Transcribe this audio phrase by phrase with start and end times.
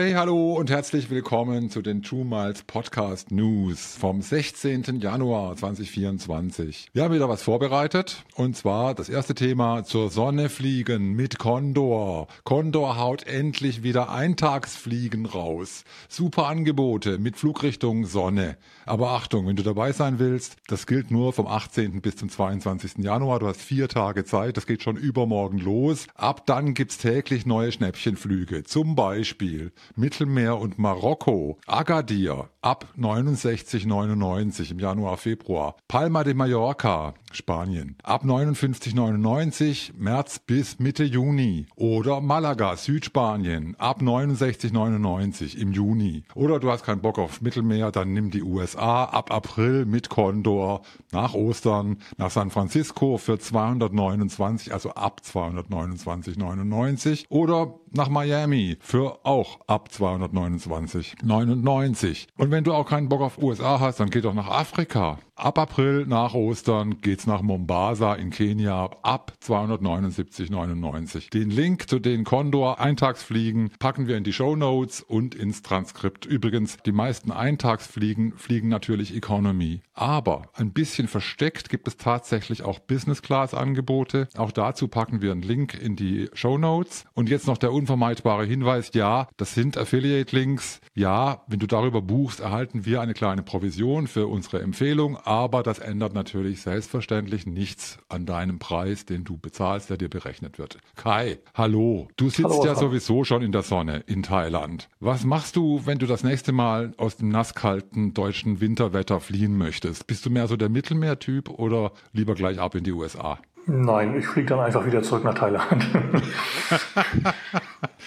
[0.00, 5.00] Hey, hallo und herzlich willkommen zu den True Miles Podcast News vom 16.
[5.00, 6.90] Januar 2024.
[6.92, 12.28] Wir haben wieder was vorbereitet und zwar das erste Thema zur Sonne fliegen mit Condor.
[12.44, 15.82] Condor haut endlich wieder Eintagsfliegen raus.
[16.08, 18.56] Super Angebote mit Flugrichtung Sonne.
[18.86, 22.02] Aber Achtung, wenn du dabei sein willst, das gilt nur vom 18.
[22.02, 22.98] bis zum 22.
[22.98, 23.40] Januar.
[23.40, 24.56] Du hast vier Tage Zeit.
[24.56, 26.06] Das geht schon übermorgen los.
[26.14, 28.62] Ab dann gibt's täglich neue Schnäppchenflüge.
[28.62, 37.96] Zum Beispiel Mittelmeer und Marokko, Agadir ab 69,99 im Januar, Februar, Palma de Mallorca, Spanien,
[38.02, 46.24] ab 59,99 März bis Mitte Juni oder Malaga, Südspanien, ab 69,99 im Juni.
[46.34, 50.82] Oder du hast keinen Bock auf Mittelmeer, dann nimm die USA ab April mit Condor
[51.12, 59.60] nach Ostern, nach San Francisco für 229, also ab 229,99 oder nach Miami für auch
[59.66, 62.26] ab 229,99.
[62.36, 65.18] Und wenn du auch keinen Bock auf USA hast, dann geh doch nach Afrika.
[65.38, 71.30] Ab April nach Ostern geht's nach Mombasa in Kenia ab 279,99.
[71.30, 76.26] Den Link zu den Condor Eintagsfliegen packen wir in die Show Notes und ins Transkript.
[76.26, 79.82] Übrigens, die meisten Eintagsfliegen fliegen natürlich Economy.
[79.94, 84.26] Aber ein bisschen versteckt gibt es tatsächlich auch Business Class Angebote.
[84.36, 87.04] Auch dazu packen wir einen Link in die Show Notes.
[87.14, 88.90] Und jetzt noch der unvermeidbare Hinweis.
[88.92, 90.80] Ja, das sind Affiliate Links.
[90.96, 95.78] Ja, wenn du darüber buchst, erhalten wir eine kleine Provision für unsere Empfehlung aber das
[95.78, 100.78] ändert natürlich selbstverständlich nichts an deinem Preis, den du bezahlst, der dir berechnet wird.
[100.96, 102.08] Kai, hallo.
[102.16, 102.80] Du sitzt hallo, ja hallo.
[102.88, 104.88] sowieso schon in der Sonne in Thailand.
[105.00, 110.06] Was machst du, wenn du das nächste Mal aus dem nasskalten deutschen Winterwetter fliehen möchtest?
[110.06, 113.38] Bist du mehr so der Mittelmeertyp oder lieber gleich ab in die USA?
[113.66, 115.66] Nein, ich fliege dann einfach wieder zurück nach Thailand.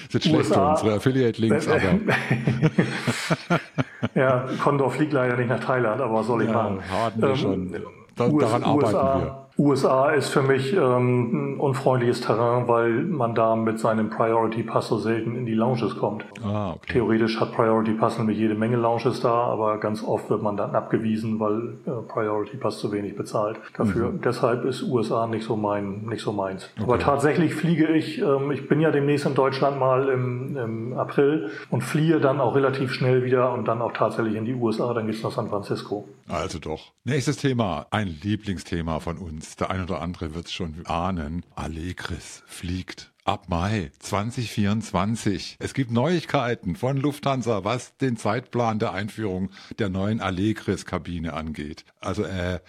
[0.09, 1.99] jetzt schlecht für unsere Affiliate-Links, aber.
[4.15, 6.79] ja, Condor fliegt leider nicht nach Thailand, aber was soll ich ja, machen?
[6.89, 7.75] Hatten wir ähm, schon.
[8.15, 9.47] Da, daran arbeiten USA, wir.
[9.57, 14.87] USA ist für mich ähm, ein unfreundliches Terrain, weil man da mit seinem Priority Pass
[14.87, 16.25] so selten in die Lounges kommt.
[16.43, 16.93] Ah, okay.
[16.93, 20.73] Theoretisch hat Priority Pass nämlich jede Menge Lounges da, aber ganz oft wird man dann
[20.73, 24.11] abgewiesen, weil äh, Priority Pass zu wenig bezahlt dafür.
[24.11, 24.21] Mhm.
[24.21, 26.69] Deshalb ist USA nicht so mein, nicht so meins.
[26.75, 26.83] Okay.
[26.83, 31.51] Aber tatsächlich fliege ich, ähm, ich bin ja demnächst in Deutschland mal im, im April
[31.69, 35.07] und fliehe dann auch relativ schnell wieder und dann auch tatsächlich in die USA, dann
[35.07, 36.07] geht's nach San Francisco.
[36.27, 36.91] Also doch.
[37.03, 41.45] Nächstes Thema, ein Lieblingsthema von uns der ein oder andere wird es schon ahnen.
[41.55, 45.57] Allegris fliegt ab Mai 2024.
[45.59, 51.85] Es gibt Neuigkeiten von Lufthansa, was den Zeitplan der Einführung der neuen Allegris-Kabine angeht.
[51.99, 52.59] Also äh,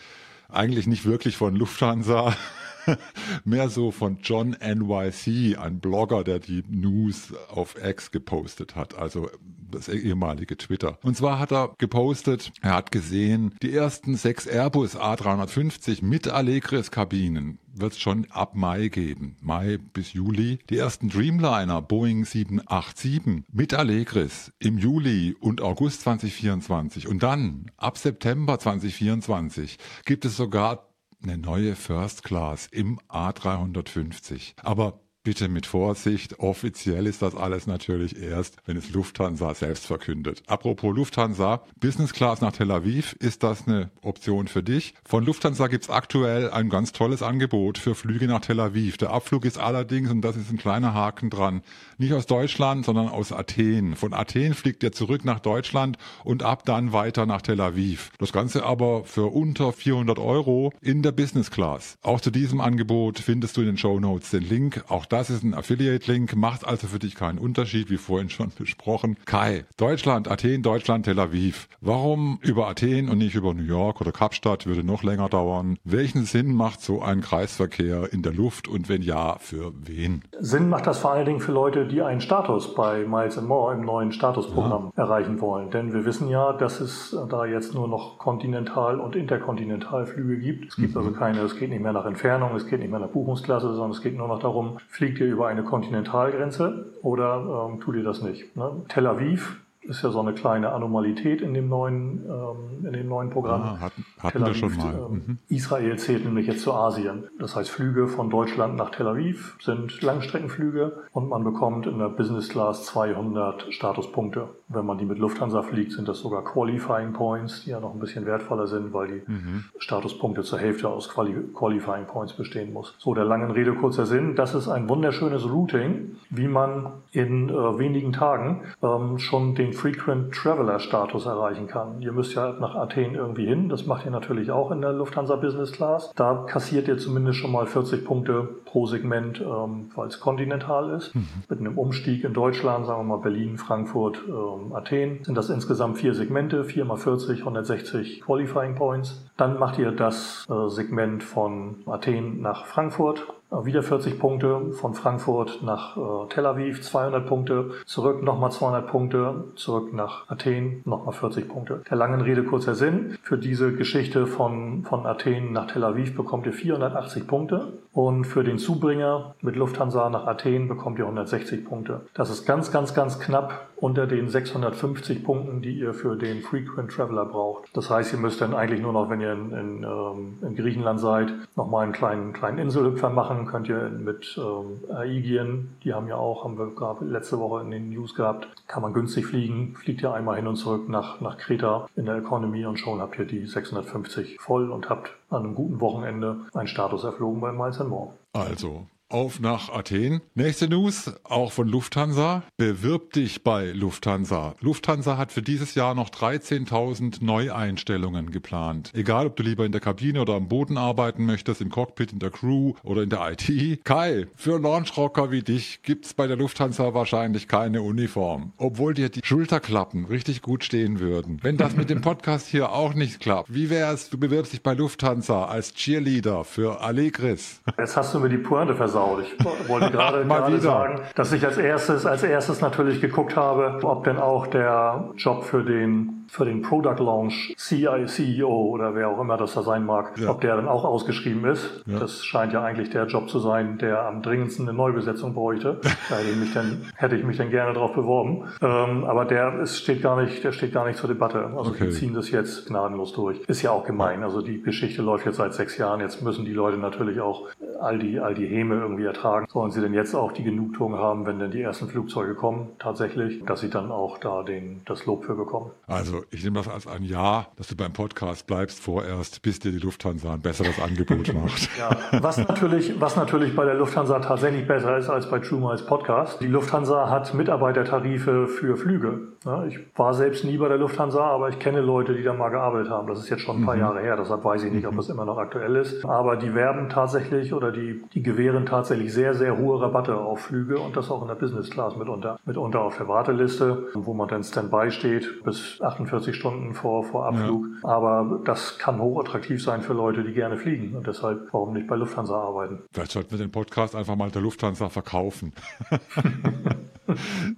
[0.48, 2.36] eigentlich nicht wirklich von Lufthansa.
[3.44, 8.96] mehr so von John NYC, ein Blogger, der die News auf X gepostet hat.
[8.96, 9.28] Also
[9.70, 10.98] das ehemalige Twitter.
[11.02, 17.58] Und zwar hat er gepostet, er hat gesehen, die ersten sechs Airbus A350 mit Allegris-Kabinen
[17.74, 19.36] wird es schon ab Mai geben.
[19.40, 20.58] Mai bis Juli.
[20.68, 27.08] Die ersten Dreamliner Boeing 787 mit Allegris im Juli und August 2024.
[27.08, 30.91] Und dann ab September 2024 gibt es sogar
[31.22, 34.54] eine neue First Class im A350.
[34.62, 36.40] Aber Bitte mit Vorsicht.
[36.40, 40.42] Offiziell ist das alles natürlich erst, wenn es Lufthansa selbst verkündet.
[40.48, 44.94] Apropos Lufthansa, Business Class nach Tel Aviv, ist das eine Option für dich?
[45.04, 48.96] Von Lufthansa gibt's aktuell ein ganz tolles Angebot für Flüge nach Tel Aviv.
[48.96, 51.62] Der Abflug ist allerdings, und das ist ein kleiner Haken dran,
[51.98, 53.94] nicht aus Deutschland, sondern aus Athen.
[53.94, 58.10] Von Athen fliegt er zurück nach Deutschland und ab dann weiter nach Tel Aviv.
[58.18, 61.96] Das Ganze aber für unter 400 Euro in der Business Class.
[62.02, 64.84] Auch zu diesem Angebot findest du in den Show Notes den Link.
[64.88, 69.18] Auch das ist ein Affiliate-Link, macht also für dich keinen Unterschied, wie vorhin schon besprochen.
[69.26, 71.68] Kai, Deutschland, Athen, Deutschland, Tel Aviv.
[71.82, 75.78] Warum über Athen und nicht über New York oder Kapstadt würde noch länger dauern?
[75.84, 80.22] Welchen Sinn macht so ein Kreisverkehr in der Luft und wenn ja, für wen?
[80.40, 83.74] Sinn macht das vor allen Dingen für Leute, die einen Status bei Miles and More
[83.74, 85.02] im neuen Statusprogramm ja.
[85.02, 85.70] erreichen wollen.
[85.70, 90.70] Denn wir wissen ja, dass es da jetzt nur noch Kontinental- und Interkontinentalflüge gibt.
[90.70, 90.98] Es gibt mhm.
[90.98, 93.90] also keine, es geht nicht mehr nach Entfernung, es geht nicht mehr nach Buchungsklasse, sondern
[93.90, 98.22] es geht nur noch darum, fliegt ihr über eine Kontinentalgrenze oder ähm, tut ihr das
[98.22, 98.54] nicht?
[98.54, 98.84] Ne?
[98.86, 103.30] Tel Aviv ist ja so eine kleine Anomalität in dem neuen, ähm, in dem neuen
[103.30, 103.62] Programm.
[103.62, 104.94] Ah, hatten, hatten wir schon mal.
[104.94, 105.38] Ähm, mhm.
[105.48, 107.24] Israel zählt nämlich jetzt zu Asien.
[107.38, 112.08] Das heißt, Flüge von Deutschland nach Tel Aviv sind Langstreckenflüge und man bekommt in der
[112.08, 114.48] Business Class 200 Statuspunkte.
[114.68, 118.00] Wenn man die mit Lufthansa fliegt, sind das sogar Qualifying Points, die ja noch ein
[118.00, 119.64] bisschen wertvoller sind, weil die mhm.
[119.78, 122.94] Statuspunkte zur Hälfte aus Quali Qualifying Points bestehen muss.
[122.98, 124.36] So, der langen Rede kurzer Sinn.
[124.36, 130.34] Das ist ein wunderschönes Routing, wie man in äh, wenigen Tagen ähm, schon den Frequent
[130.34, 132.00] Traveler Status erreichen kann.
[132.00, 133.68] Ihr müsst ja nach Athen irgendwie hin.
[133.68, 136.12] Das macht ihr natürlich auch in der Lufthansa Business Class.
[136.16, 141.14] Da kassiert ihr zumindest schon mal 40 Punkte pro Segment, ähm, weil es kontinental ist.
[141.14, 141.28] Mhm.
[141.48, 145.98] Mit einem Umstieg in Deutschland, sagen wir mal Berlin, Frankfurt, ähm, Athen, sind das insgesamt
[145.98, 149.24] vier Segmente, 4 mal 40, 160 Qualifying Points.
[149.42, 153.26] Dann macht ihr das äh, Segment von Athen nach Frankfurt.
[153.50, 154.70] Wieder 40 Punkte.
[154.70, 160.82] Von Frankfurt nach äh, Tel Aviv, 200 Punkte, zurück nochmal 200 Punkte, zurück nach Athen,
[160.84, 161.82] nochmal 40 Punkte.
[161.90, 163.18] Der langen Rede kurzer Sinn.
[163.24, 168.42] Für diese Geschichte von, von Athen nach Tel Aviv bekommt ihr 480 Punkte und für
[168.42, 172.00] den Zubringer mit Lufthansa nach Athen bekommt ihr 160 Punkte.
[172.14, 176.90] Das ist ganz, ganz, ganz knapp unter den 650 Punkten, die ihr für den Frequent
[176.90, 177.68] Traveler braucht.
[177.76, 181.00] Das heißt, ihr müsst dann eigentlich nur noch, wenn ihr in, in, ähm, in Griechenland
[181.00, 183.46] seid, nochmal einen kleinen, kleinen Inselhüpfer machen.
[183.46, 187.70] Könnt ihr mit ähm, Aigien, die haben ja auch, haben wir gerade letzte Woche in
[187.70, 189.74] den News gehabt, kann man günstig fliegen.
[189.74, 193.18] Fliegt ihr einmal hin und zurück nach, nach Kreta in der Economy und schon habt
[193.18, 197.78] ihr die 650 voll und habt an einem guten Wochenende einen Status erflogen bei Miles
[197.80, 198.12] More.
[198.32, 200.22] Also, auf nach Athen.
[200.34, 202.42] Nächste News, auch von Lufthansa.
[202.56, 204.54] Bewirb dich bei Lufthansa.
[204.60, 208.90] Lufthansa hat für dieses Jahr noch 13.000 Neueinstellungen geplant.
[208.94, 212.20] Egal, ob du lieber in der Kabine oder am Boden arbeiten möchtest, im Cockpit, in
[212.20, 213.84] der Crew oder in der IT.
[213.84, 218.52] Kai, für Launchrocker wie dich gibt's bei der Lufthansa wahrscheinlich keine Uniform.
[218.56, 221.38] Obwohl dir die Schulterklappen richtig gut stehen würden.
[221.42, 224.72] Wenn das mit dem Podcast hier auch nicht klappt, wie wär's, du bewirbst dich bei
[224.72, 227.60] Lufthansa als Cheerleader für Allegris?
[227.78, 229.24] Jetzt hast du mir die Pointe versaut versaut.
[229.24, 234.04] Ich wollte gerade, gerade sagen, dass ich als erstes, als erstes natürlich geguckt habe, ob
[234.04, 239.20] denn auch der Job für den für den Product Launch CI, CEO oder wer auch
[239.20, 240.30] immer das da sein mag, ja.
[240.30, 241.84] ob der dann auch ausgeschrieben ist.
[241.84, 241.98] Ja.
[241.98, 245.78] Das scheint ja eigentlich der Job zu sein, der am dringendsten eine Neubesetzung bräuchte.
[246.08, 248.44] da hätte ich mich dann, hätte ich mich dann gerne darauf beworben.
[248.62, 251.50] Ähm, aber der ist, steht gar nicht, der steht gar nicht zur Debatte.
[251.54, 251.88] Also okay.
[251.88, 253.38] die ziehen das jetzt gnadenlos durch.
[253.40, 254.22] Ist ja auch gemein.
[254.22, 256.00] Also die Geschichte läuft jetzt seit sechs Jahren.
[256.00, 259.46] Jetzt müssen die Leute natürlich auch all die, all die Häme irgendwie ertragen.
[259.52, 263.44] Sollen sie denn jetzt auch die Genugtuung haben, wenn denn die ersten Flugzeuge kommen, tatsächlich,
[263.44, 265.72] dass sie dann auch da den, das Lob für bekommen?
[265.86, 269.72] Also ich nehme das als ein Ja, dass du beim Podcast bleibst vorerst, bis dir
[269.72, 271.68] die Lufthansa ein besseres Angebot macht.
[271.78, 275.84] Ja, was natürlich, was natürlich bei der Lufthansa tatsächlich besser ist als bei True Miles
[275.86, 276.40] Podcast.
[276.40, 279.32] Die Lufthansa hat Mitarbeitertarife für Flüge.
[279.66, 282.90] Ich war selbst nie bei der Lufthansa, aber ich kenne Leute, die da mal gearbeitet
[282.90, 283.08] haben.
[283.08, 283.80] Das ist jetzt schon ein paar mhm.
[283.80, 284.98] Jahre her, deshalb weiß ich nicht, ob mhm.
[284.98, 286.04] das immer noch aktuell ist.
[286.04, 290.78] Aber die werben tatsächlich oder die, die gewähren tatsächlich sehr, sehr hohe Rabatte auf Flüge
[290.78, 292.38] und das auch in der Business Class mitunter.
[292.44, 297.26] Mitunter auf der Warteliste, wo man dann Standby steht bis 48 48 Stunden vor, vor
[297.26, 297.66] Abflug.
[297.82, 297.88] Ja.
[297.88, 300.94] Aber das kann hochattraktiv sein für Leute, die gerne fliegen.
[300.94, 302.82] Und deshalb, warum nicht bei Lufthansa arbeiten?
[302.92, 305.52] Vielleicht sollten wir den Podcast einfach mal der Lufthansa verkaufen.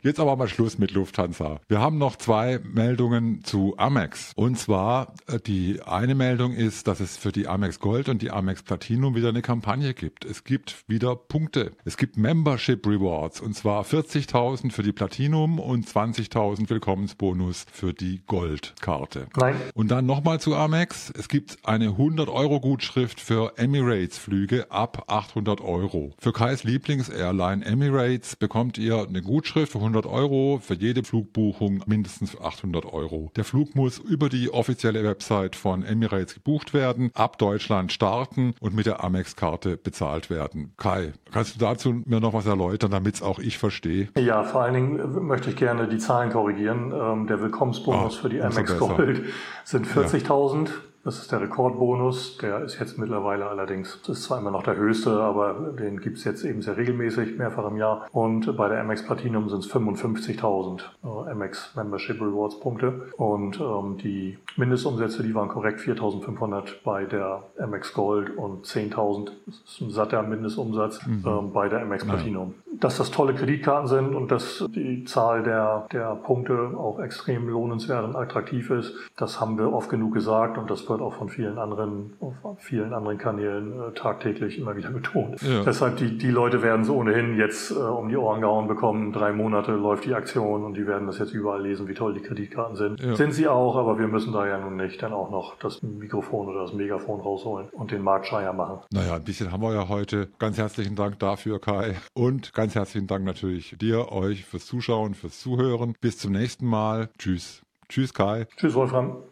[0.02, 1.60] Jetzt aber mal Schluss mit Lufthansa.
[1.68, 4.32] Wir haben noch zwei Meldungen zu Amex.
[4.36, 8.30] Und zwar, äh, die eine Meldung ist, dass es für die Amex Gold und die
[8.30, 10.24] Amex Platinum wieder eine Kampagne gibt.
[10.24, 11.72] Es gibt wieder Punkte.
[11.84, 18.22] Es gibt Membership Rewards und zwar 40.000 für die Platinum und 20.000 Willkommensbonus für die
[18.26, 19.26] Goldkarte.
[19.36, 19.56] Nein.
[19.74, 21.12] Und dann nochmal zu Amex.
[21.16, 26.12] Es gibt eine 100 Euro Gutschrift für Emirates Flüge ab 800 Euro.
[26.18, 31.82] Für Kais Lieblings-Airline Emirates bekommt ihr eine Gutschrift Gutschrift für 100 Euro, für jede Flugbuchung
[31.84, 33.30] mindestens 800 Euro.
[33.36, 38.74] Der Flug muss über die offizielle Website von Emirates gebucht werden, ab Deutschland starten und
[38.74, 40.72] mit der Amex-Karte bezahlt werden.
[40.78, 44.08] Kai, kannst du dazu mir noch was erläutern, damit es auch ich verstehe?
[44.16, 46.94] Ja, vor allen Dingen möchte ich gerne die Zahlen korrigieren.
[46.98, 49.24] Ähm, der Willkommensbonus ah, für die Amex Gold
[49.64, 50.68] sind 40.000.
[50.68, 50.72] Ja.
[51.04, 52.38] Das ist der Rekordbonus.
[52.38, 56.16] Der ist jetzt mittlerweile allerdings, das ist zwar immer noch der höchste, aber den gibt
[56.16, 58.08] es jetzt eben sehr regelmäßig, mehrfach im Jahr.
[58.12, 63.08] Und bei der MX Platinum sind es 55.000 äh, MX Membership Rewards Punkte.
[63.18, 69.56] Und ähm, die Mindestumsätze, die waren korrekt 4.500 bei der MX Gold und 10.000, das
[69.56, 71.22] ist ein satter Mindestumsatz, mhm.
[71.26, 72.54] ähm, bei der MX Platinum.
[72.80, 78.04] Dass das tolle Kreditkarten sind und dass die Zahl der, der Punkte auch extrem lohnenswert
[78.04, 78.94] und attraktiv ist.
[79.16, 82.92] Das haben wir oft genug gesagt und das wird auch von vielen anderen, auf vielen
[82.92, 85.40] anderen Kanälen äh, tagtäglich immer wieder betont.
[85.42, 85.62] Ja.
[85.64, 89.12] Deshalb die, die Leute werden es ohnehin jetzt äh, um die Ohren gehauen bekommen.
[89.12, 92.20] Drei Monate läuft die Aktion und die werden das jetzt überall lesen, wie toll die
[92.20, 93.00] Kreditkarten sind.
[93.00, 93.14] Ja.
[93.16, 96.48] Sind sie auch, aber wir müssen da ja nun nicht dann auch noch das Mikrofon
[96.48, 98.78] oder das Megafon rausholen und den Marktschreier machen.
[98.90, 100.28] Naja, ein bisschen haben wir ja heute.
[100.38, 101.96] Ganz herzlichen Dank dafür, Kai.
[102.14, 105.94] Und ganz herzlichen Dank natürlich dir, euch fürs Zuschauen, fürs Zuhören.
[106.00, 107.10] Bis zum nächsten Mal.
[107.18, 107.60] Tschüss.
[107.90, 108.46] Tschüss, Kai.
[108.56, 109.22] Tschüss, Wolfram.